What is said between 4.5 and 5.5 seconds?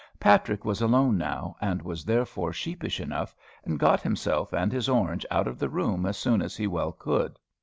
and his orange out